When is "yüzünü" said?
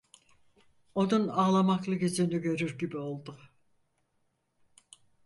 1.95-2.41